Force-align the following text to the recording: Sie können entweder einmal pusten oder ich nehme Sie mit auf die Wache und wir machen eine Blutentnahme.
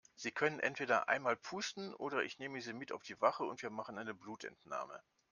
Sie 0.15 0.31
können 0.31 0.59
entweder 0.59 1.09
einmal 1.09 1.35
pusten 1.35 1.93
oder 1.93 2.23
ich 2.23 2.39
nehme 2.39 2.59
Sie 2.59 2.73
mit 2.73 2.91
auf 2.91 3.03
die 3.03 3.21
Wache 3.21 3.43
und 3.43 3.61
wir 3.61 3.69
machen 3.69 3.99
eine 3.99 4.15
Blutentnahme. 4.15 4.99